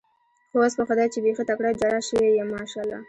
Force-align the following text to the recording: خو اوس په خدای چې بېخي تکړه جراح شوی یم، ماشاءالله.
خو 0.51 0.57
اوس 0.63 0.73
په 0.79 0.83
خدای 0.89 1.07
چې 1.13 1.19
بېخي 1.23 1.43
تکړه 1.49 1.69
جراح 1.79 2.03
شوی 2.09 2.29
یم، 2.37 2.49
ماشاءالله. 2.55 2.99